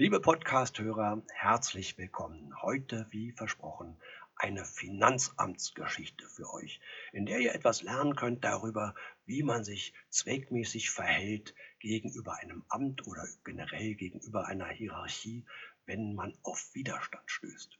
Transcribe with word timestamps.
Liebe 0.00 0.20
Podcast-Hörer, 0.20 1.24
herzlich 1.34 1.98
willkommen. 1.98 2.54
Heute, 2.62 3.08
wie 3.10 3.32
versprochen, 3.32 3.96
eine 4.36 4.64
Finanzamtsgeschichte 4.64 6.24
für 6.28 6.54
euch, 6.54 6.78
in 7.10 7.26
der 7.26 7.40
ihr 7.40 7.52
etwas 7.52 7.82
lernen 7.82 8.14
könnt 8.14 8.44
darüber, 8.44 8.94
wie 9.26 9.42
man 9.42 9.64
sich 9.64 9.92
zweckmäßig 10.10 10.92
verhält 10.92 11.52
gegenüber 11.80 12.36
einem 12.36 12.64
Amt 12.68 13.08
oder 13.08 13.26
generell 13.42 13.96
gegenüber 13.96 14.46
einer 14.46 14.68
Hierarchie, 14.68 15.44
wenn 15.84 16.14
man 16.14 16.38
auf 16.44 16.72
Widerstand 16.74 17.28
stößt. 17.28 17.76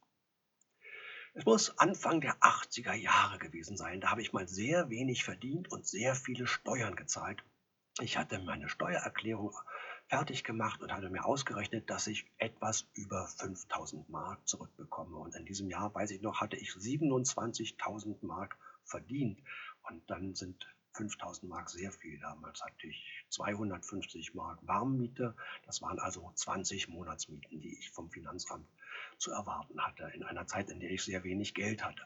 Es 1.34 1.44
muss 1.44 1.78
Anfang 1.78 2.20
der 2.20 2.34
80er 2.40 2.94
Jahre 2.94 3.38
gewesen 3.38 3.76
sein. 3.76 4.00
Da 4.00 4.10
habe 4.10 4.22
ich 4.22 4.32
mal 4.32 4.48
sehr 4.48 4.90
wenig 4.90 5.22
verdient 5.22 5.70
und 5.70 5.86
sehr 5.86 6.16
viele 6.16 6.48
Steuern 6.48 6.96
gezahlt. 6.96 7.44
Ich 8.00 8.16
hatte 8.16 8.40
meine 8.40 8.68
Steuererklärung 8.68 9.56
fertig 10.08 10.42
gemacht 10.42 10.80
und 10.82 10.92
hatte 10.92 11.10
mir 11.10 11.24
ausgerechnet, 11.24 11.90
dass 11.90 12.06
ich 12.06 12.26
etwas 12.38 12.88
über 12.94 13.26
5000 13.26 14.08
Mark 14.08 14.46
zurückbekomme. 14.48 15.16
Und 15.16 15.34
in 15.34 15.44
diesem 15.44 15.68
Jahr, 15.68 15.94
weiß 15.94 16.10
ich 16.12 16.22
noch, 16.22 16.40
hatte 16.40 16.56
ich 16.56 16.70
27.000 16.70 18.16
Mark 18.24 18.58
verdient. 18.84 19.40
Und 19.82 20.08
dann 20.10 20.34
sind 20.34 20.66
5000 20.92 21.48
Mark 21.48 21.68
sehr 21.68 21.92
viel. 21.92 22.18
Damals 22.20 22.62
hatte 22.62 22.86
ich 22.86 23.24
250 23.28 24.34
Mark 24.34 24.58
Warmmiete. 24.66 25.36
Das 25.66 25.82
waren 25.82 25.98
also 25.98 26.32
20 26.34 26.88
Monatsmieten, 26.88 27.60
die 27.60 27.78
ich 27.78 27.90
vom 27.90 28.10
Finanzamt 28.10 28.66
zu 29.18 29.30
erwarten 29.30 29.78
hatte, 29.80 30.10
in 30.14 30.24
einer 30.24 30.46
Zeit, 30.46 30.70
in 30.70 30.80
der 30.80 30.90
ich 30.90 31.02
sehr 31.02 31.22
wenig 31.22 31.54
Geld 31.54 31.84
hatte. 31.84 32.02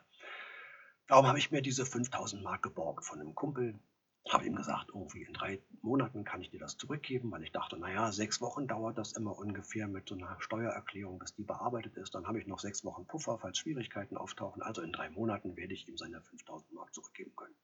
Darum 1.07 1.27
habe 1.27 1.39
ich 1.39 1.51
mir 1.51 1.63
diese 1.63 1.87
5000 1.87 2.43
Mark 2.43 2.63
geborgt 2.63 3.05
von 3.05 3.21
einem 3.21 3.35
Kumpel. 3.35 3.79
Habe 4.29 4.47
ihm 4.47 4.55
gesagt, 4.55 4.91
irgendwie 4.95 5.25
in 5.25 5.33
drei 5.33 5.61
Monaten 5.83 6.25
kann 6.25 6.41
ich 6.41 6.51
dir 6.51 6.61
das 6.61 6.77
zurückgeben, 6.77 7.31
weil 7.33 7.43
ich 7.43 7.53
dachte, 7.53 7.77
naja, 7.77 8.13
sechs 8.13 8.41
Wochen 8.41 8.69
dauert 8.69 8.97
das 8.97 9.13
immer 9.13 9.37
ungefähr 9.37 9.89
mit 9.89 10.09
so 10.09 10.15
einer 10.15 10.41
Steuererklärung, 10.41 11.19
bis 11.19 11.35
die 11.35 11.43
bearbeitet 11.43 11.97
ist. 11.97 12.15
Dann 12.15 12.27
habe 12.27 12.39
ich 12.39 12.47
noch 12.47 12.61
sechs 12.61 12.85
Wochen 12.85 13.07
Puffer, 13.07 13.39
falls 13.39 13.59
Schwierigkeiten 13.59 14.17
auftauchen. 14.17 14.63
Also 14.63 14.81
in 14.81 14.93
drei 14.93 15.11
Monaten 15.11 15.57
werde 15.57 15.75
ich 15.75 15.89
ihm 15.89 15.97
seine 15.97 16.23
5000 16.23 16.73
Mark 16.73 16.95
zurückgeben 16.95 17.35
können. 17.37 17.55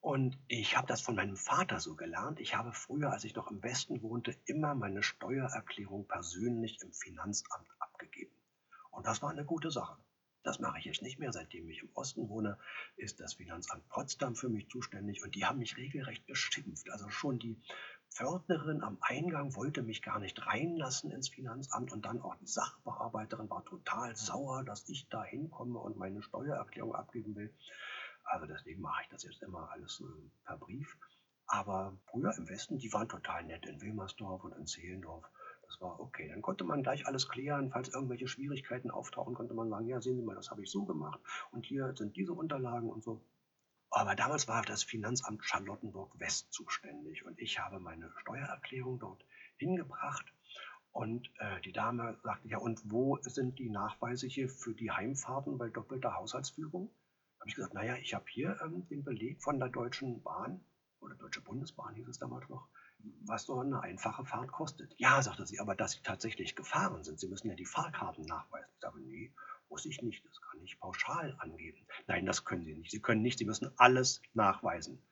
Und 0.00 0.38
ich 0.46 0.76
habe 0.76 0.86
das 0.86 1.00
von 1.00 1.14
meinem 1.16 1.36
Vater 1.36 1.80
so 1.80 1.94
gelernt. 1.94 2.40
Ich 2.40 2.56
habe 2.56 2.72
früher, 2.72 3.12
als 3.12 3.24
ich 3.24 3.34
noch 3.34 3.50
im 3.50 3.62
Westen 3.62 4.02
wohnte, 4.02 4.36
immer 4.44 4.74
meine 4.74 5.02
Steuererklärung 5.02 6.06
persönlich 6.06 6.80
im 6.82 6.92
Finanzamt 6.92 7.68
abgegeben. 7.78 8.34
Und 8.90 9.06
das 9.06 9.22
war 9.22 9.30
eine 9.30 9.44
gute 9.44 9.70
Sache. 9.70 9.96
Das 10.48 10.60
mache 10.60 10.78
ich 10.78 10.86
jetzt 10.86 11.02
nicht 11.02 11.18
mehr. 11.18 11.30
Seitdem 11.30 11.68
ich 11.68 11.82
im 11.82 11.90
Osten 11.92 12.30
wohne, 12.30 12.56
ist 12.96 13.20
das 13.20 13.34
Finanzamt 13.34 13.86
Potsdam 13.90 14.34
für 14.34 14.48
mich 14.48 14.70
zuständig 14.70 15.22
und 15.22 15.34
die 15.34 15.44
haben 15.44 15.58
mich 15.58 15.76
regelrecht 15.76 16.26
beschimpft. 16.26 16.90
Also 16.90 17.10
schon 17.10 17.38
die 17.38 17.60
Pförtnerin 18.08 18.82
am 18.82 18.96
Eingang 19.02 19.54
wollte 19.56 19.82
mich 19.82 20.00
gar 20.00 20.18
nicht 20.18 20.46
reinlassen 20.46 21.10
ins 21.10 21.28
Finanzamt 21.28 21.92
und 21.92 22.06
dann 22.06 22.22
auch 22.22 22.34
die 22.36 22.46
Sachbearbeiterin 22.46 23.50
war 23.50 23.62
total 23.66 24.16
sauer, 24.16 24.64
dass 24.64 24.88
ich 24.88 25.06
da 25.10 25.22
hinkomme 25.22 25.78
und 25.80 25.98
meine 25.98 26.22
Steuererklärung 26.22 26.94
abgeben 26.94 27.36
will. 27.36 27.54
Also 28.24 28.46
deswegen 28.46 28.80
mache 28.80 29.02
ich 29.02 29.08
das 29.10 29.24
jetzt 29.24 29.42
immer 29.42 29.70
alles 29.70 30.00
äh, 30.00 30.30
per 30.46 30.56
Brief. 30.56 30.96
Aber 31.46 31.98
früher 32.06 32.34
im 32.38 32.48
Westen, 32.48 32.78
die 32.78 32.90
waren 32.94 33.10
total 33.10 33.44
nett 33.44 33.66
in 33.66 33.82
Wilmersdorf 33.82 34.44
und 34.44 34.52
in 34.52 34.66
Zehlendorf. 34.66 35.26
Das 35.68 35.80
war 35.80 36.00
okay. 36.00 36.28
Dann 36.28 36.42
konnte 36.42 36.64
man 36.64 36.82
gleich 36.82 37.06
alles 37.06 37.28
klären. 37.28 37.70
Falls 37.70 37.88
irgendwelche 37.88 38.26
Schwierigkeiten 38.26 38.90
auftauchen, 38.90 39.34
konnte 39.34 39.54
man 39.54 39.68
sagen, 39.68 39.86
ja, 39.86 40.00
sehen 40.00 40.16
Sie 40.16 40.22
mal, 40.22 40.34
das 40.34 40.50
habe 40.50 40.62
ich 40.62 40.70
so 40.70 40.84
gemacht. 40.84 41.20
Und 41.52 41.64
hier 41.64 41.94
sind 41.96 42.16
diese 42.16 42.32
Unterlagen 42.32 42.90
und 42.90 43.04
so. 43.04 43.22
Aber 43.90 44.14
damals 44.14 44.48
war 44.48 44.62
das 44.62 44.82
Finanzamt 44.82 45.44
Charlottenburg-West 45.44 46.52
zuständig 46.52 47.24
und 47.24 47.38
ich 47.38 47.58
habe 47.58 47.80
meine 47.80 48.12
Steuererklärung 48.18 48.98
dort 48.98 49.24
hingebracht. 49.56 50.26
Und 50.92 51.30
äh, 51.38 51.60
die 51.62 51.72
Dame 51.72 52.18
sagte, 52.22 52.48
ja, 52.48 52.58
und 52.58 52.82
wo 52.90 53.18
sind 53.22 53.58
die 53.58 53.70
Nachweise 53.70 54.26
hier 54.26 54.48
für 54.48 54.74
die 54.74 54.90
Heimfahrten 54.90 55.56
bei 55.56 55.68
doppelter 55.68 56.16
Haushaltsführung? 56.16 56.90
habe 57.40 57.48
ich 57.48 57.54
gesagt, 57.54 57.74
naja, 57.74 57.96
ich 57.96 58.14
habe 58.14 58.24
hier 58.28 58.60
ähm, 58.62 58.86
den 58.88 59.04
Beleg 59.04 59.42
von 59.42 59.58
der 59.58 59.68
Deutschen 59.68 60.22
Bahn 60.22 60.60
oder 61.00 61.14
Deutsche 61.14 61.40
Bundesbahn 61.40 61.94
hieß 61.94 62.08
es 62.08 62.18
damals 62.18 62.48
noch, 62.48 62.68
was 63.24 63.44
so 63.44 63.60
eine 63.60 63.80
einfache 63.80 64.24
Fahrt 64.24 64.50
kostet. 64.52 64.94
Ja, 64.98 65.22
sagte 65.22 65.46
sie, 65.46 65.60
aber 65.60 65.74
dass 65.74 65.92
Sie 65.92 66.02
tatsächlich 66.02 66.56
gefahren 66.56 67.04
sind, 67.04 67.20
Sie 67.20 67.28
müssen 67.28 67.48
ja 67.48 67.54
die 67.54 67.66
Fahrkarten 67.66 68.24
nachweisen. 68.24 68.70
Ich 68.74 68.80
sage, 68.80 69.00
nee, 69.00 69.32
muss 69.68 69.84
ich 69.84 70.02
nicht, 70.02 70.24
das 70.24 70.40
kann 70.40 70.62
ich 70.62 70.78
pauschal 70.80 71.36
angeben. 71.38 71.86
Nein, 72.06 72.26
das 72.26 72.44
können 72.44 72.64
Sie 72.64 72.74
nicht. 72.74 72.90
Sie 72.90 73.00
können 73.00 73.22
nicht, 73.22 73.38
Sie 73.38 73.44
müssen 73.44 73.70
alles 73.76 74.22
nachweisen. 74.34 75.02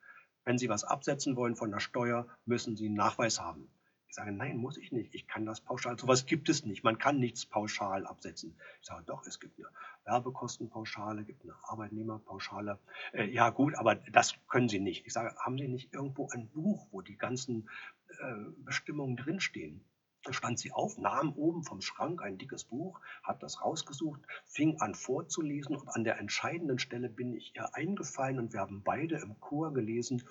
Wenn 0.43 0.57
Sie 0.57 0.69
was 0.69 0.83
absetzen 0.83 1.35
wollen 1.35 1.55
von 1.55 1.71
der 1.71 1.79
Steuer, 1.79 2.27
müssen 2.45 2.75
Sie 2.75 2.87
einen 2.87 2.95
Nachweis 2.95 3.39
haben. 3.39 3.69
Ich 4.07 4.15
sage, 4.15 4.31
nein, 4.31 4.57
muss 4.57 4.77
ich 4.77 4.91
nicht. 4.91 5.13
Ich 5.13 5.27
kann 5.27 5.45
das 5.45 5.61
pauschal. 5.61 5.99
Sowas 5.99 6.25
gibt 6.25 6.49
es 6.49 6.65
nicht. 6.65 6.83
Man 6.83 6.97
kann 6.97 7.19
nichts 7.19 7.45
pauschal 7.45 8.05
absetzen. 8.05 8.55
Ich 8.81 8.87
sage, 8.87 9.03
doch, 9.05 9.25
es 9.27 9.39
gibt 9.39 9.59
eine 9.59 9.67
Werbekostenpauschale, 10.05 11.23
gibt 11.23 11.43
eine 11.43 11.55
Arbeitnehmerpauschale. 11.63 12.79
Äh, 13.11 13.25
ja, 13.25 13.49
gut, 13.49 13.75
aber 13.75 13.95
das 13.95 14.35
können 14.47 14.69
Sie 14.69 14.79
nicht. 14.79 15.05
Ich 15.05 15.13
sage, 15.13 15.35
haben 15.37 15.57
Sie 15.57 15.67
nicht 15.67 15.93
irgendwo 15.93 16.29
ein 16.29 16.49
Buch, 16.49 16.87
wo 16.91 17.01
die 17.01 17.17
ganzen 17.17 17.69
äh, 18.19 18.33
Bestimmungen 18.57 19.17
drinstehen? 19.17 19.83
Da 20.23 20.33
stand 20.33 20.59
sie 20.59 20.73
auf, 20.73 20.97
nahm 20.97 21.31
oben 21.37 21.63
vom 21.63 21.79
Schrank 21.79 22.21
ein 22.21 22.37
dickes 22.37 22.65
Buch, 22.65 22.99
hat 23.23 23.41
das 23.43 23.61
rausgesucht, 23.61 24.19
fing 24.45 24.81
an 24.81 24.93
vorzulesen 24.93 25.77
und 25.77 25.87
an 25.87 26.03
der 26.03 26.19
entscheidenden 26.19 26.79
Stelle 26.79 27.07
bin 27.07 27.33
ich 27.33 27.55
ihr 27.55 27.73
eingefallen 27.73 28.37
und 28.37 28.51
wir 28.51 28.59
haben 28.59 28.83
beide 28.83 29.19
im 29.19 29.39
Chor 29.39 29.73
gelesen, 29.73 30.23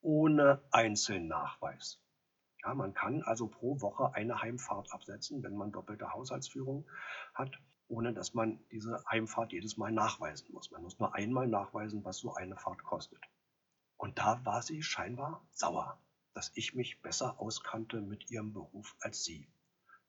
ohne 0.00 0.62
Einzelnachweis. 0.70 2.00
Ja, 2.64 2.74
man 2.74 2.94
kann 2.94 3.22
also 3.22 3.48
pro 3.48 3.80
Woche 3.80 4.14
eine 4.14 4.40
Heimfahrt 4.40 4.92
absetzen, 4.92 5.42
wenn 5.42 5.56
man 5.56 5.72
doppelte 5.72 6.12
Haushaltsführung 6.12 6.88
hat, 7.34 7.58
ohne 7.88 8.14
dass 8.14 8.34
man 8.34 8.64
diese 8.70 9.04
Heimfahrt 9.10 9.52
jedes 9.52 9.76
Mal 9.76 9.90
nachweisen 9.90 10.52
muss. 10.52 10.70
Man 10.70 10.82
muss 10.82 10.98
nur 10.98 11.14
einmal 11.14 11.48
nachweisen, 11.48 12.04
was 12.04 12.18
so 12.18 12.34
eine 12.34 12.56
Fahrt 12.56 12.82
kostet. 12.84 13.20
Und 13.96 14.18
da 14.18 14.44
war 14.44 14.62
sie 14.62 14.82
scheinbar 14.82 15.46
sauer, 15.50 16.00
dass 16.34 16.52
ich 16.54 16.74
mich 16.74 17.02
besser 17.02 17.40
auskannte 17.40 18.00
mit 18.00 18.30
ihrem 18.30 18.52
Beruf 18.52 18.96
als 19.00 19.24
sie. 19.24 19.48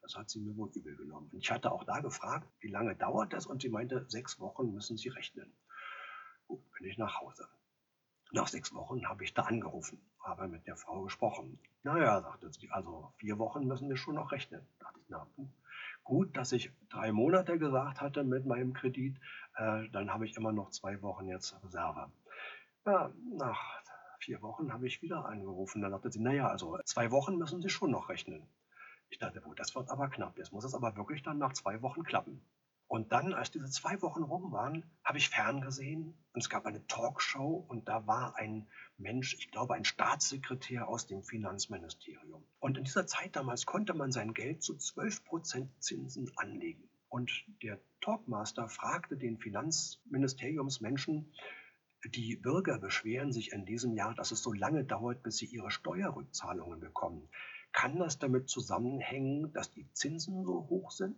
Das 0.02 0.16
hat 0.16 0.30
sie 0.30 0.40
mir 0.40 0.56
wohl 0.56 0.70
übel 0.74 0.96
genommen. 0.96 1.30
Und 1.32 1.40
ich 1.40 1.52
hatte 1.52 1.72
auch 1.72 1.86
da 1.86 2.02
gefragt, 2.02 2.48
wie 2.60 2.70
lange 2.70 2.96
dauert 2.96 3.34
das? 3.34 3.46
Und 3.46 3.62
sie 3.62 3.70
meinte, 3.70 4.06
sechs 4.10 4.40
Wochen 4.40 4.74
müssen 4.74 4.98
Sie 4.98 5.10
rechnen. 5.10 5.56
Gut, 6.48 6.62
bin 6.74 6.88
ich 6.88 6.98
nach 6.98 7.22
Hause. 7.22 7.48
Nach 8.36 8.48
sechs 8.48 8.74
Wochen 8.74 9.08
habe 9.08 9.24
ich 9.24 9.36
da 9.36 9.44
angerufen, 9.44 10.02
habe 10.20 10.48
mit 10.48 10.66
der 10.66 10.76
Frau 10.76 11.04
gesprochen. 11.04 11.60
Naja, 11.84 12.20
sagte 12.20 12.52
sie, 12.52 12.68
also 12.72 13.14
vier 13.18 13.38
Wochen 13.38 13.68
müssen 13.68 13.90
wir 13.90 13.96
schon 13.96 14.16
noch 14.16 14.32
rechnen. 14.32 14.66
Da 14.80 14.88
dachte 14.88 15.00
ich, 15.02 15.10
na 15.10 15.28
gut, 16.04 16.36
dass 16.36 16.52
ich 16.52 16.72
drei 16.90 17.12
Monate 17.12 17.60
gesagt 17.60 18.02
hatte 18.02 18.24
mit 18.24 18.48
meinem 18.48 18.74
Kredit, 18.74 19.20
äh, 19.56 19.88
dann 19.90 20.12
habe 20.12 20.26
ich 20.26 20.36
immer 20.36 20.52
noch 20.52 20.72
zwei 20.72 21.00
Wochen 21.04 21.28
jetzt 21.28 21.56
Reserve. 21.64 22.12
Ja, 22.88 23.12
nach 23.38 23.62
vier 24.18 24.42
Wochen 24.42 24.74
habe 24.74 24.88
ich 24.88 25.04
wieder 25.04 25.26
angerufen. 25.26 25.84
Dann 25.84 25.92
sagte 25.92 26.12
sie, 26.12 26.20
naja, 26.20 26.48
also 26.48 26.80
zwei 26.86 27.12
Wochen 27.12 27.38
müssen 27.38 27.62
Sie 27.62 27.70
schon 27.70 27.92
noch 27.92 28.10
rechnen. 28.10 28.48
Ich 29.10 29.20
dachte, 29.20 29.44
das 29.58 29.76
wird 29.76 29.92
aber 29.92 30.10
knapp. 30.10 30.40
Jetzt 30.40 30.52
muss 30.52 30.66
es 30.66 30.74
aber 30.74 30.96
wirklich 30.96 31.22
dann 31.22 31.38
nach 31.38 31.54
zwei 31.54 31.84
Wochen 31.84 32.02
klappen. 32.02 32.44
Und 32.88 33.12
dann, 33.12 33.34
als 33.34 33.52
diese 33.52 33.70
zwei 33.70 34.02
Wochen 34.02 34.24
rum 34.24 34.52
waren, 34.52 34.86
habe 35.04 35.18
ich 35.18 35.30
ferngesehen 35.30 36.14
und 36.34 36.42
es 36.42 36.50
gab 36.50 36.66
eine 36.66 36.86
Talkshow 36.88 37.66
und 37.68 37.88
da 37.88 38.06
war 38.08 38.36
ein 38.36 38.68
Mensch, 38.98 39.36
ich 39.36 39.52
glaube 39.52 39.74
ein 39.74 39.86
Staatssekretär 39.86 40.88
aus 40.88 41.08
dem 41.08 41.24
Finanzministerium. 41.24 42.44
Und 42.60 42.78
in 42.78 42.84
dieser 42.84 43.08
Zeit 43.08 43.36
damals 43.36 43.66
konnte 43.66 43.94
man 43.94 44.12
sein 44.12 44.34
Geld 44.34 44.62
zu 44.62 44.74
12% 44.74 45.70
Zinsen 45.80 46.32
anlegen. 46.36 46.88
Und 47.10 47.32
der 47.62 47.80
Talkmaster 48.02 48.68
fragte 48.70 49.18
den 49.18 49.38
Finanzministeriumsmenschen, 49.38 51.32
die 52.06 52.36
Bürger 52.36 52.80
beschweren 52.80 53.32
sich 53.32 53.54
in 53.54 53.66
diesem 53.66 53.94
Jahr, 53.94 54.14
dass 54.14 54.32
es 54.32 54.44
so 54.44 54.52
lange 54.52 54.84
dauert, 54.84 55.24
bis 55.24 55.38
sie 55.38 55.46
ihre 55.46 55.72
Steuerrückzahlungen 55.72 56.80
bekommen. 56.80 57.30
Kann 57.72 57.98
das 57.98 58.20
damit 58.20 58.50
zusammenhängen, 58.50 59.54
dass 59.54 59.72
die 59.72 59.90
Zinsen 59.94 60.44
so 60.44 60.68
hoch 60.70 60.92
sind? 60.92 61.16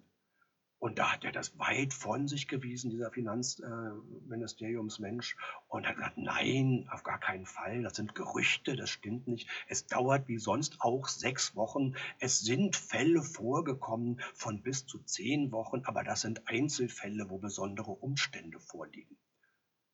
Und 0.78 1.00
da 1.00 1.14
hat 1.14 1.24
er 1.24 1.32
das 1.32 1.58
weit 1.58 1.94
von 1.94 2.28
sich 2.28 2.48
gewiesen, 2.48 2.92
dieser 2.92 3.10
Finanzministeriumsmensch, 3.10 5.38
und 5.68 5.88
hat 5.88 5.96
gesagt, 5.96 6.18
nein, 6.18 6.88
auf 6.92 7.04
gar 7.04 7.20
keinen 7.20 7.46
Fall, 7.46 7.82
das 7.82 7.96
sind 7.96 8.14
Gerüchte, 8.14 8.76
das 8.76 8.90
stimmt 8.90 9.28
nicht. 9.28 9.50
Es 9.68 9.88
dauert 9.88 10.28
wie 10.28 10.38
sonst 10.38 10.82
auch 10.82 11.08
sechs 11.08 11.56
Wochen. 11.56 11.96
Es 12.20 12.42
sind 12.42 12.76
Fälle 12.76 13.24
vorgekommen 13.24 14.22
von 14.34 14.62
bis 14.62 14.86
zu 14.86 15.00
zehn 15.00 15.52
Wochen, 15.52 15.84
aber 15.86 16.04
das 16.04 16.22
sind 16.22 16.48
Einzelfälle, 16.48 17.30
wo 17.30 17.38
besondere 17.38 17.92
Umstände 17.92 18.60
vorliegen. 18.60 19.18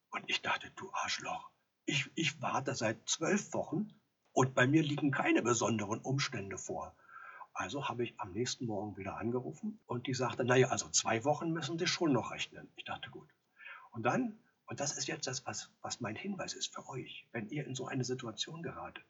Und 0.10 0.24
ich 0.28 0.42
dachte, 0.42 0.72
du 0.76 0.92
Arschloch, 0.94 1.52
ich, 1.86 2.10
ich 2.16 2.42
warte 2.42 2.76
seit 2.76 3.08
zwölf 3.08 3.54
Wochen 3.54 3.94
und 4.34 4.56
bei 4.56 4.68
mir 4.68 4.84
liegen 4.84 5.12
keine 5.12 5.42
besonderen 5.42 6.02
Umstände 6.02 6.58
vor. 6.58 6.96
Also 7.62 7.88
habe 7.88 8.04
ich 8.04 8.20
am 8.20 8.32
nächsten 8.32 8.66
Morgen 8.66 8.98
wieder 8.98 9.18
angerufen 9.18 9.80
und 9.86 10.08
die 10.08 10.16
sagte, 10.16 10.44
naja, 10.44 10.70
also 10.70 10.90
zwei 10.90 11.24
Wochen 11.26 11.52
müssen 11.52 11.78
Sie 11.78 11.86
schon 11.86 12.12
noch 12.12 12.32
rechnen. 12.32 12.68
Ich 12.76 12.86
dachte, 12.86 13.12
gut. 13.12 13.30
Und 13.92 14.02
dann, 14.02 14.40
und 14.66 14.80
das 14.80 14.98
ist 14.98 15.06
jetzt 15.06 15.28
das, 15.28 15.46
was, 15.46 15.70
was 15.84 16.02
mein 16.02 16.16
Hinweis 16.16 16.54
ist 16.56 16.74
für 16.74 16.90
euch, 16.90 17.28
wenn 17.34 17.50
ihr 17.50 17.68
in 17.68 17.76
so 17.76 17.86
eine 17.86 18.04
Situation 18.04 18.64
geratet. 18.64 19.06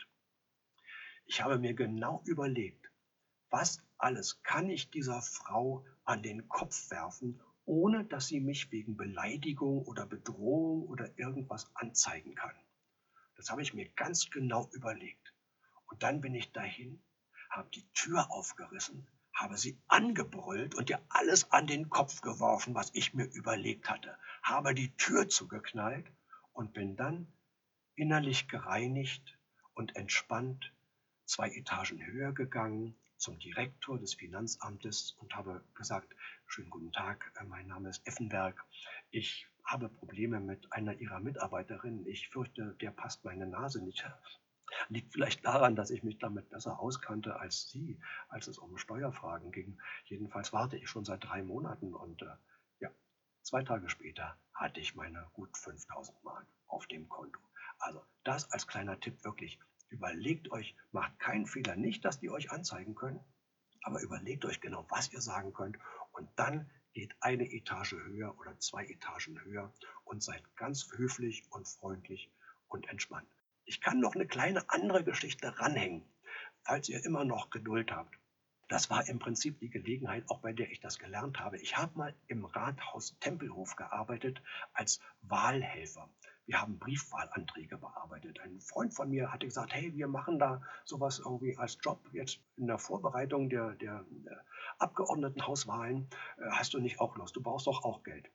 Ich 1.28 1.42
habe 1.42 1.60
mir 1.60 1.74
genau 1.74 2.24
überlegt, 2.26 2.92
was 3.50 3.82
alles 3.98 4.44
kann 4.44 4.70
ich 4.70 4.90
dieser 4.90 5.22
Frau 5.22 5.86
an 6.04 6.22
den 6.22 6.50
Kopf 6.50 6.92
werfen, 6.92 7.40
ohne 7.64 8.04
dass 8.04 8.28
sie 8.28 8.42
mich 8.42 8.70
wegen 8.70 8.98
Beleidigung 8.98 9.86
oder 9.86 10.06
Bedrohung 10.06 10.90
oder 10.90 11.18
irgendwas 11.18 11.74
anzeigen 11.74 12.36
kann. 12.36 12.56
Das 13.38 13.50
habe 13.50 13.62
ich 13.62 13.74
mir 13.74 13.88
ganz 13.92 14.30
genau 14.30 14.68
überlegt. 14.74 15.34
Und 15.86 16.04
dann 16.04 16.20
bin 16.20 16.36
ich 16.36 16.52
dahin, 16.52 17.02
habe 17.52 17.70
die 17.70 17.88
Tür 17.94 18.32
aufgerissen, 18.32 19.08
habe 19.34 19.58
sie 19.58 19.78
angebrüllt 19.88 20.76
und 20.76 20.90
ihr 20.90 21.02
alles 21.10 21.52
an 21.52 21.68
den 21.68 21.90
Kopf 21.90 22.22
geworfen, 22.22 22.74
was 22.74 22.90
ich 22.94 23.14
mir 23.14 23.26
überlegt 23.26 23.90
hatte, 23.90 24.18
habe 24.42 24.74
die 24.74 24.96
Tür 24.96 25.30
zugeknallt 25.30 26.12
und 26.54 26.74
bin 26.74 26.96
dann 26.96 27.28
innerlich 27.96 28.48
gereinigt 28.48 29.38
und 29.74 29.96
entspannt 29.96 30.74
zwei 31.26 31.50
Etagen 31.50 32.06
höher 32.06 32.34
gegangen 32.34 32.96
zum 33.18 33.38
Direktor 33.38 34.00
des 34.00 34.16
Finanzamtes 34.16 35.12
und 35.20 35.36
habe 35.36 35.64
gesagt, 35.76 36.16
schönen 36.48 36.72
guten 36.72 36.92
Tag, 36.92 37.32
äh, 37.40 37.44
mein 37.44 37.68
Name 37.68 37.90
ist 37.90 38.06
Effenberg. 38.08 38.66
Ich 39.12 39.48
habe 39.64 39.90
Probleme 39.90 40.40
mit 40.40 40.74
einer 40.74 40.96
Ihrer 40.96 41.20
Mitarbeiterinnen. 41.20 42.08
Ich 42.08 42.30
fürchte, 42.30 42.76
der 42.82 42.92
passt 42.92 43.24
meine 43.24 43.46
Nase 43.46 43.84
nicht. 43.84 44.04
Liegt 44.90 45.14
vielleicht 45.14 45.46
daran, 45.46 45.76
dass 45.76 45.90
ich 45.90 46.04
mich 46.04 46.18
damit 46.20 46.50
besser 46.50 46.80
auskannte 46.80 47.40
als 47.40 47.70
Sie, 47.70 48.00
als 48.30 48.48
es 48.48 48.58
um 48.58 48.78
Steuerfragen 48.78 49.52
ging. 49.52 49.80
Jedenfalls 50.06 50.54
warte 50.54 50.78
ich 50.78 50.90
schon 50.90 51.06
seit 51.06 51.24
drei 51.24 51.44
Monaten 51.44 51.94
und 51.94 52.22
äh, 52.22 52.36
ja, 52.80 52.90
zwei 53.42 53.64
Tage 53.64 53.90
später 53.90 54.38
hatte 54.54 54.80
ich 54.80 54.96
meine 54.96 55.28
gut 55.34 55.58
5000 55.58 56.24
Mark 56.24 56.48
auf 56.68 56.88
dem 56.88 57.10
Konto. 57.10 57.40
Also 57.80 58.04
das 58.24 58.52
als 58.52 58.68
kleiner 58.68 59.00
Tipp 59.00 59.24
wirklich. 59.24 59.60
Überlegt 59.90 60.52
euch, 60.52 60.76
macht 60.92 61.20
keinen 61.20 61.48
Fehler, 61.48 61.76
nicht, 61.76 62.06
dass 62.06 62.20
die 62.20 62.30
euch 62.30 62.52
anzeigen 62.52 62.96
können, 62.96 63.20
aber 63.84 64.02
überlegt 64.02 64.46
euch 64.46 64.62
genau, 64.62 64.86
was 64.90 65.12
ihr 65.12 65.22
sagen 65.22 65.54
könnt 65.54 65.78
und 66.14 66.30
dann 66.38 66.70
geht 66.94 67.16
eine 67.22 67.52
Etage 67.52 67.94
höher 67.94 68.38
oder 68.38 68.58
zwei 68.60 68.86
Etagen 68.86 69.42
höher 69.44 69.74
und 70.06 70.24
seid 70.24 70.44
ganz 70.56 70.92
höflich 70.94 71.44
und 71.50 71.68
freundlich 71.68 72.32
und 72.68 72.88
entspannt. 72.90 73.30
Ich 73.66 73.82
kann 73.82 74.00
noch 74.00 74.16
eine 74.16 74.28
kleine 74.28 74.70
andere 74.70 75.04
Geschichte 75.04 75.60
ranhängen, 75.60 76.04
falls 76.64 76.90
ihr 76.90 77.04
immer 77.06 77.26
noch 77.26 77.50
Geduld 77.50 77.92
habt. 77.92 78.18
Das 78.68 78.90
war 78.90 79.08
im 79.10 79.20
Prinzip 79.20 79.60
die 79.60 79.70
Gelegenheit, 79.70 80.24
auch 80.30 80.40
bei 80.40 80.54
der 80.54 80.72
ich 80.72 80.80
das 80.80 80.98
gelernt 80.98 81.40
habe. 81.42 81.58
Ich 81.58 81.76
habe 81.76 81.98
mal 81.98 82.16
im 82.28 82.46
Rathaus 82.46 83.18
Tempelhof 83.20 83.76
gearbeitet 83.76 84.42
als 84.74 85.02
Wahlhelfer. 85.24 86.10
Wir 86.46 86.62
haben 86.62 86.80
Briefwahlanträge 86.80 87.78
bearbeitet. 87.78 88.40
Ein 88.40 88.62
Freund 88.62 88.94
von 88.94 89.10
mir 89.10 89.32
hatte 89.32 89.46
gesagt, 89.46 89.74
hey, 89.74 89.94
wir 89.94 90.08
machen 90.08 90.40
da 90.40 90.62
sowas 90.86 91.20
irgendwie 91.20 91.58
als 91.58 91.78
Job 91.82 92.02
jetzt 92.14 92.40
in 92.56 92.68
der 92.68 92.78
Vorbereitung 92.78 93.50
der, 93.50 93.72
der, 93.76 94.06
der 94.10 94.44
Abgeordnetenhauswahlen. 94.80 96.10
Äh, 96.38 96.50
hast 96.52 96.74
du 96.74 96.80
nicht 96.80 97.00
auch 97.00 97.16
Lust? 97.18 97.36
Du 97.36 97.42
brauchst 97.42 97.68
doch 97.68 97.84
auch 97.84 98.04
Geld. 98.04 98.30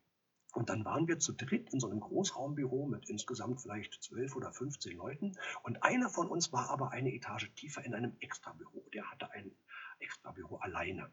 Und 0.56 0.70
dann 0.70 0.86
waren 0.86 1.06
wir 1.06 1.18
zu 1.18 1.34
dritt 1.34 1.70
in 1.74 1.80
so 1.80 1.86
einem 1.86 2.00
Großraumbüro 2.00 2.86
mit 2.86 3.10
insgesamt 3.10 3.60
vielleicht 3.60 4.02
zwölf 4.02 4.34
oder 4.34 4.52
15 4.52 4.96
Leuten. 4.96 5.36
Und 5.62 5.82
einer 5.82 6.08
von 6.08 6.28
uns 6.28 6.50
war 6.50 6.70
aber 6.70 6.92
eine 6.92 7.12
Etage 7.12 7.52
tiefer 7.54 7.84
in 7.84 7.94
einem 7.94 8.16
Extrabüro. 8.20 8.88
Der 8.94 9.10
hatte 9.10 9.30
ein 9.32 9.52
Extrabüro 9.98 10.56
alleine. 10.56 11.10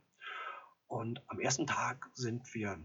Und 0.87 1.21
am 1.27 1.41
ersten 1.41 1.67
Tag 1.67 2.09
sind 2.13 2.53
wir 2.53 2.79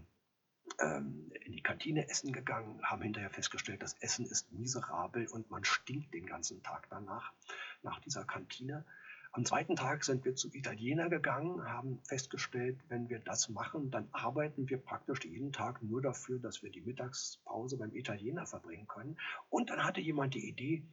ähm, 0.81 1.31
in 1.45 1.53
die 1.53 1.63
Kantine 1.63 2.09
essen 2.09 2.33
gegangen, 2.33 2.81
haben 2.83 3.03
hinterher 3.03 3.29
festgestellt, 3.29 3.81
das 3.81 3.93
Essen 4.01 4.25
ist 4.25 4.51
miserabel 4.51 5.27
und 5.27 5.49
man 5.49 5.63
stinkt 5.63 6.13
den 6.13 6.25
ganzen 6.25 6.61
Tag 6.61 6.87
danach, 6.89 7.31
nach 7.83 8.01
dieser 8.01 8.25
Kantine. 8.25 8.85
Am 9.31 9.45
zweiten 9.45 9.75
Tag 9.75 10.03
sind 10.03 10.25
wir 10.25 10.35
zu 10.35 10.51
Italiener 10.53 11.07
gegangen, 11.07 11.63
haben 11.63 12.01
festgestellt, 12.03 12.79
wenn 12.87 13.09
wir 13.09 13.19
das 13.19 13.47
machen, 13.49 13.91
dann 13.91 14.09
arbeiten 14.11 14.67
wir 14.67 14.79
praktisch 14.79 15.23
jeden 15.23 15.51
Tag 15.53 15.83
nur 15.83 16.01
dafür, 16.01 16.39
dass 16.39 16.63
wir 16.63 16.71
die 16.71 16.81
Mittagspause 16.81 17.77
beim 17.77 17.93
Italiener 17.93 18.47
verbringen 18.47 18.87
können. 18.87 19.19
Und 19.49 19.69
dann 19.69 19.83
hatte 19.83 20.01
jemand 20.01 20.33
die 20.33 20.49
Idee, 20.49 20.83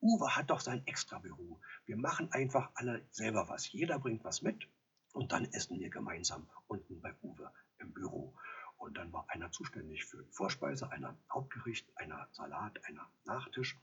Uwe 0.00 0.34
hat 0.34 0.48
doch 0.48 0.60
sein 0.60 0.86
Extrabüro. 0.86 1.60
Wir 1.84 1.98
machen 1.98 2.32
einfach 2.32 2.70
alle 2.74 3.06
selber 3.10 3.48
was. 3.48 3.70
Jeder 3.70 3.98
bringt 3.98 4.24
was 4.24 4.40
mit 4.40 4.66
und 5.12 5.32
dann 5.32 5.44
essen 5.52 5.78
wir 5.78 5.90
gemeinsam 5.90 6.48
unten 6.68 7.00
bei 7.02 7.14
Uwe 7.22 7.52
im 7.78 7.92
Büro. 7.92 8.34
Und 8.78 8.96
dann 8.96 9.12
war 9.12 9.26
einer 9.28 9.52
zuständig 9.52 10.06
für 10.06 10.24
Vorspeise, 10.30 10.90
einer 10.90 11.16
Hauptgericht, 11.30 11.86
einer 11.96 12.26
Salat, 12.32 12.84
einer 12.86 13.06
Nachtisch. 13.24 13.78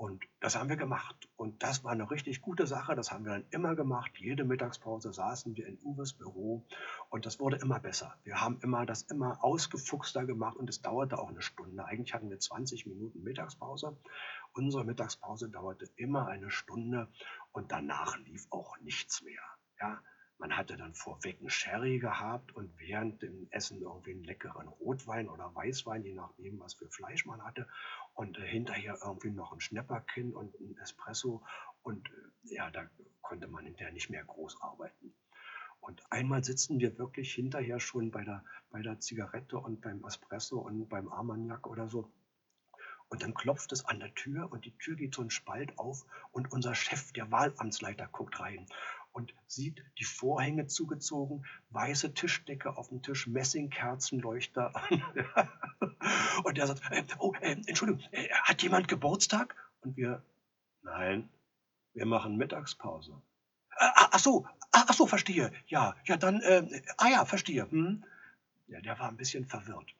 Und 0.00 0.24
das 0.40 0.56
haben 0.56 0.70
wir 0.70 0.78
gemacht. 0.78 1.28
Und 1.36 1.62
das 1.62 1.84
war 1.84 1.92
eine 1.92 2.10
richtig 2.10 2.40
gute 2.40 2.66
Sache. 2.66 2.94
Das 2.94 3.12
haben 3.12 3.26
wir 3.26 3.32
dann 3.32 3.44
immer 3.50 3.74
gemacht. 3.74 4.12
Jede 4.16 4.44
Mittagspause 4.44 5.12
saßen 5.12 5.54
wir 5.56 5.66
in 5.66 5.78
Uwes 5.82 6.14
Büro 6.14 6.64
und 7.10 7.26
das 7.26 7.38
wurde 7.38 7.58
immer 7.58 7.80
besser. 7.80 8.16
Wir 8.24 8.40
haben 8.40 8.58
immer 8.62 8.86
das 8.86 9.02
immer 9.02 9.44
ausgefuchster 9.44 10.24
gemacht 10.24 10.56
und 10.56 10.70
es 10.70 10.80
dauerte 10.80 11.18
auch 11.18 11.28
eine 11.28 11.42
Stunde. 11.42 11.84
Eigentlich 11.84 12.14
hatten 12.14 12.30
wir 12.30 12.38
20 12.38 12.86
Minuten 12.86 13.22
Mittagspause. 13.22 13.94
Unsere 14.54 14.86
Mittagspause 14.86 15.50
dauerte 15.50 15.84
immer 15.96 16.28
eine 16.28 16.50
Stunde 16.50 17.08
und 17.52 17.70
danach 17.70 18.16
lief 18.20 18.46
auch 18.48 18.78
nichts 18.78 19.20
mehr. 19.20 19.42
Ja, 19.82 20.00
man 20.40 20.56
hatte 20.56 20.78
dann 20.78 20.94
vorweg 20.94 21.38
einen 21.38 21.50
Sherry 21.50 21.98
gehabt 21.98 22.52
und 22.56 22.72
während 22.78 23.20
dem 23.20 23.46
Essen 23.50 23.82
irgendwie 23.82 24.12
einen 24.12 24.24
leckeren 24.24 24.68
Rotwein 24.68 25.28
oder 25.28 25.54
Weißwein, 25.54 26.02
je 26.02 26.14
nachdem, 26.14 26.58
was 26.58 26.72
für 26.72 26.88
Fleisch 26.88 27.26
man 27.26 27.44
hatte. 27.44 27.68
Und 28.14 28.38
äh, 28.38 28.46
hinterher 28.46 28.98
irgendwie 29.04 29.30
noch 29.30 29.52
ein 29.52 29.60
Schnäpperkin 29.60 30.32
und 30.32 30.58
ein 30.58 30.78
Espresso. 30.78 31.44
Und 31.82 32.08
äh, 32.08 32.54
ja, 32.54 32.70
da 32.70 32.88
konnte 33.20 33.48
man 33.48 33.66
hinterher 33.66 33.92
nicht 33.92 34.08
mehr 34.08 34.24
groß 34.24 34.62
arbeiten. 34.62 35.12
Und 35.80 36.02
einmal 36.10 36.42
sitzen 36.42 36.80
wir 36.80 36.96
wirklich 36.96 37.34
hinterher 37.34 37.78
schon 37.78 38.10
bei 38.10 38.24
der, 38.24 38.42
bei 38.70 38.80
der 38.80 38.98
Zigarette 38.98 39.58
und 39.58 39.82
beim 39.82 40.02
Espresso 40.06 40.58
und 40.58 40.88
beim 40.88 41.08
Armagnac 41.08 41.66
oder 41.66 41.90
so. 41.90 42.10
Und 43.08 43.24
dann 43.24 43.34
klopft 43.34 43.72
es 43.72 43.84
an 43.84 43.98
der 43.98 44.14
Tür 44.14 44.50
und 44.52 44.64
die 44.64 44.78
Tür 44.78 44.94
geht 44.94 45.16
so 45.16 45.22
ein 45.22 45.30
Spalt 45.30 45.78
auf 45.78 46.06
und 46.30 46.52
unser 46.52 46.76
Chef, 46.76 47.12
der 47.12 47.30
Wahlamtsleiter, 47.30 48.06
guckt 48.06 48.38
rein 48.38 48.66
und 49.12 49.34
sieht 49.46 49.84
die 49.98 50.04
Vorhänge 50.04 50.66
zugezogen, 50.66 51.44
weiße 51.70 52.14
Tischdecke 52.14 52.76
auf 52.76 52.88
dem 52.88 53.02
Tisch, 53.02 53.26
Messingkerzenleuchter. 53.26 54.72
und 56.44 56.58
er 56.58 56.66
sagt, 56.66 56.82
äh, 56.90 57.04
oh, 57.18 57.34
äh, 57.40 57.56
Entschuldigung, 57.66 58.02
äh, 58.12 58.28
hat 58.30 58.62
jemand 58.62 58.88
Geburtstag? 58.88 59.56
Und 59.80 59.96
wir, 59.96 60.22
nein, 60.82 61.28
wir 61.94 62.06
machen 62.06 62.36
Mittagspause. 62.36 63.20
Ach, 63.76 64.10
ach 64.12 64.18
so, 64.18 64.46
ach 64.72 64.92
so, 64.92 65.06
verstehe. 65.06 65.52
Ja, 65.66 65.96
ja, 66.04 66.16
dann, 66.16 66.40
äh, 66.42 66.82
ah 66.98 67.08
ja, 67.08 67.24
verstehe. 67.24 67.70
Hm? 67.70 68.04
Ja, 68.68 68.80
der 68.80 68.98
war 68.98 69.08
ein 69.08 69.16
bisschen 69.16 69.46
verwirrt. 69.46 69.94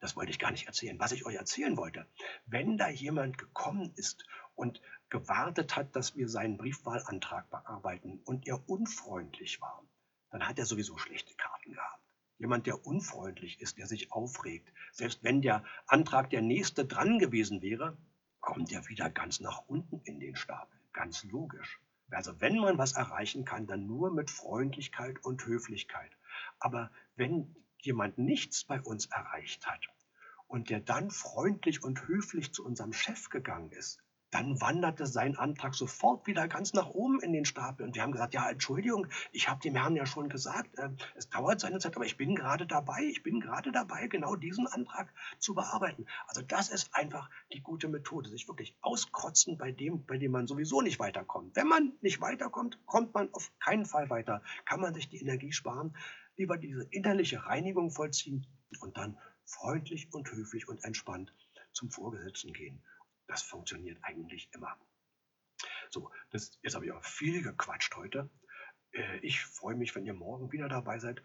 Das 0.00 0.16
wollte 0.16 0.30
ich 0.30 0.38
gar 0.38 0.50
nicht 0.50 0.66
erzählen. 0.66 0.98
Was 0.98 1.12
ich 1.12 1.26
euch 1.26 1.34
erzählen 1.34 1.76
wollte, 1.76 2.06
wenn 2.46 2.78
da 2.78 2.88
jemand 2.88 3.36
gekommen 3.38 3.92
ist 3.96 4.24
und 4.54 4.80
gewartet 5.10 5.76
hat, 5.76 5.94
dass 5.96 6.16
wir 6.16 6.28
seinen 6.28 6.56
Briefwahlantrag 6.56 7.50
bearbeiten 7.50 8.20
und 8.24 8.46
er 8.46 8.68
unfreundlich 8.68 9.60
war, 9.60 9.82
dann 10.30 10.46
hat 10.48 10.58
er 10.58 10.66
sowieso 10.66 10.96
schlechte 10.96 11.34
Karten 11.34 11.72
gehabt. 11.72 12.00
Jemand, 12.38 12.66
der 12.66 12.86
unfreundlich 12.86 13.60
ist, 13.60 13.76
der 13.76 13.86
sich 13.86 14.12
aufregt, 14.12 14.72
selbst 14.92 15.22
wenn 15.22 15.42
der 15.42 15.62
Antrag 15.86 16.30
der 16.30 16.40
nächste 16.40 16.86
dran 16.86 17.18
gewesen 17.18 17.60
wäre, 17.60 17.98
kommt 18.40 18.72
er 18.72 18.88
wieder 18.88 19.10
ganz 19.10 19.40
nach 19.40 19.66
unten 19.66 20.00
in 20.04 20.20
den 20.20 20.36
Stapel. 20.36 20.78
Ganz 20.92 21.24
logisch. 21.24 21.80
Also 22.10 22.40
wenn 22.40 22.56
man 22.58 22.78
was 22.78 22.92
erreichen 22.92 23.44
kann, 23.44 23.66
dann 23.66 23.86
nur 23.86 24.10
mit 24.10 24.30
Freundlichkeit 24.30 25.22
und 25.22 25.44
Höflichkeit. 25.44 26.10
Aber 26.58 26.90
wenn 27.14 27.54
jemand 27.78 28.18
nichts 28.18 28.64
bei 28.64 28.80
uns 28.80 29.06
erreicht 29.06 29.66
hat 29.66 29.86
und 30.48 30.70
der 30.70 30.80
dann 30.80 31.10
freundlich 31.10 31.84
und 31.84 32.08
höflich 32.08 32.52
zu 32.52 32.64
unserem 32.64 32.92
Chef 32.92 33.28
gegangen 33.28 33.70
ist, 33.70 34.02
dann 34.30 34.60
wanderte 34.60 35.06
sein 35.06 35.36
Antrag 35.36 35.74
sofort 35.74 36.26
wieder 36.26 36.46
ganz 36.46 36.72
nach 36.72 36.88
oben 36.88 37.20
in 37.20 37.32
den 37.32 37.44
Stapel. 37.44 37.84
Und 37.84 37.94
wir 37.94 38.02
haben 38.02 38.12
gesagt, 38.12 38.34
ja, 38.34 38.48
Entschuldigung, 38.48 39.08
ich 39.32 39.48
habe 39.48 39.60
dem 39.60 39.74
Herrn 39.74 39.96
ja 39.96 40.06
schon 40.06 40.28
gesagt, 40.28 40.78
äh, 40.78 40.90
es 41.16 41.28
dauert 41.28 41.60
seine 41.60 41.78
Zeit, 41.80 41.96
aber 41.96 42.06
ich 42.06 42.16
bin 42.16 42.36
gerade 42.36 42.66
dabei, 42.66 43.02
ich 43.02 43.22
bin 43.22 43.40
gerade 43.40 43.72
dabei, 43.72 44.06
genau 44.06 44.36
diesen 44.36 44.66
Antrag 44.66 45.12
zu 45.38 45.54
bearbeiten. 45.54 46.06
Also 46.28 46.42
das 46.42 46.68
ist 46.68 46.94
einfach 46.94 47.28
die 47.52 47.60
gute 47.60 47.88
Methode, 47.88 48.28
sich 48.28 48.46
wirklich 48.46 48.76
auskotzen 48.80 49.58
bei 49.58 49.72
dem, 49.72 50.06
bei 50.06 50.16
dem 50.16 50.32
man 50.32 50.46
sowieso 50.46 50.80
nicht 50.80 51.00
weiterkommt. 51.00 51.56
Wenn 51.56 51.66
man 51.66 51.92
nicht 52.00 52.20
weiterkommt, 52.20 52.78
kommt 52.86 53.14
man 53.14 53.32
auf 53.34 53.50
keinen 53.58 53.86
Fall 53.86 54.10
weiter. 54.10 54.42
Kann 54.64 54.80
man 54.80 54.94
sich 54.94 55.08
die 55.08 55.20
Energie 55.20 55.52
sparen, 55.52 55.96
lieber 56.36 56.56
diese 56.56 56.84
innerliche 56.90 57.44
Reinigung 57.46 57.90
vollziehen 57.90 58.46
und 58.80 58.96
dann 58.96 59.18
freundlich 59.44 60.12
und 60.12 60.30
höflich 60.30 60.68
und 60.68 60.84
entspannt 60.84 61.34
zum 61.72 61.90
Vorgesetzten 61.90 62.52
gehen 62.52 62.80
das 63.30 63.42
funktioniert 63.42 63.98
eigentlich 64.02 64.50
immer. 64.52 64.76
So, 65.88 66.10
das, 66.30 66.58
jetzt 66.62 66.74
habe 66.74 66.86
ich 66.86 66.92
auch 66.92 67.04
viel 67.04 67.42
gequatscht 67.42 67.94
heute. 67.96 68.28
Äh, 68.92 69.18
ich 69.18 69.40
freue 69.40 69.76
mich, 69.76 69.94
wenn 69.94 70.04
ihr 70.04 70.14
morgen 70.14 70.50
wieder 70.50 70.68
dabei 70.68 70.98
seid. 70.98 71.22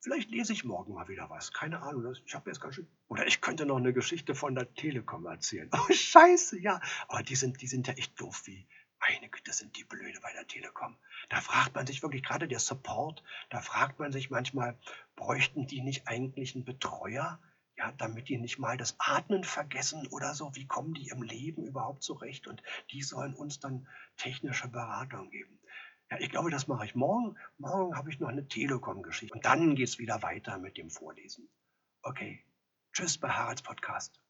Vielleicht 0.00 0.30
lese 0.30 0.52
ich 0.52 0.64
morgen 0.64 0.94
mal 0.94 1.08
wieder 1.08 1.28
was. 1.30 1.52
Keine 1.52 1.82
Ahnung. 1.82 2.14
Ich 2.24 2.34
habe 2.34 2.48
jetzt 2.48 2.60
ganz 2.60 2.76
schön. 2.76 2.86
Oder 3.08 3.26
ich 3.26 3.40
könnte 3.40 3.66
noch 3.66 3.78
eine 3.78 3.92
Geschichte 3.92 4.36
von 4.36 4.54
der 4.54 4.72
Telekom 4.74 5.26
erzählen. 5.26 5.68
Oh, 5.72 5.92
Scheiße, 5.92 6.60
ja. 6.60 6.80
Aber 7.08 7.24
die 7.24 7.34
sind, 7.34 7.60
die 7.60 7.66
sind 7.66 7.88
ja 7.88 7.94
echt 7.94 8.20
doof 8.20 8.42
wie, 8.44 8.68
Meine 9.00 9.28
Güte, 9.28 9.52
sind 9.52 9.76
die 9.76 9.84
blöde 9.84 10.20
bei 10.20 10.32
der 10.32 10.46
Telekom. 10.46 10.96
Da 11.28 11.40
fragt 11.40 11.74
man 11.74 11.86
sich 11.88 12.02
wirklich, 12.02 12.22
gerade 12.22 12.46
der 12.46 12.60
Support, 12.60 13.24
da 13.50 13.60
fragt 13.60 13.98
man 13.98 14.12
sich 14.12 14.30
manchmal, 14.30 14.78
bräuchten 15.16 15.66
die 15.66 15.80
nicht 15.80 16.06
eigentlich 16.06 16.54
einen 16.54 16.64
Betreuer? 16.64 17.40
Ja, 17.78 17.92
damit 17.92 18.28
die 18.28 18.38
nicht 18.38 18.58
mal 18.58 18.76
das 18.76 18.96
Atmen 18.98 19.44
vergessen 19.44 20.08
oder 20.08 20.34
so. 20.34 20.54
Wie 20.56 20.66
kommen 20.66 20.94
die 20.94 21.08
im 21.08 21.22
Leben 21.22 21.64
überhaupt 21.64 22.02
zurecht? 22.02 22.48
Und 22.48 22.60
die 22.90 23.02
sollen 23.02 23.34
uns 23.34 23.60
dann 23.60 23.86
technische 24.16 24.66
Beratung 24.68 25.30
geben. 25.30 25.60
Ja, 26.10 26.18
ich 26.18 26.28
glaube, 26.28 26.50
das 26.50 26.66
mache 26.66 26.86
ich 26.86 26.96
morgen. 26.96 27.36
Morgen 27.56 27.96
habe 27.96 28.10
ich 28.10 28.18
noch 28.18 28.28
eine 28.28 28.48
Telekom-Geschichte. 28.48 29.32
Und 29.32 29.44
dann 29.44 29.76
geht 29.76 29.88
es 29.88 29.98
wieder 30.00 30.22
weiter 30.22 30.58
mit 30.58 30.76
dem 30.76 30.90
Vorlesen. 30.90 31.48
Okay. 32.02 32.44
Tschüss 32.92 33.16
bei 33.16 33.28
Haralds 33.28 33.62
Podcast. 33.62 34.20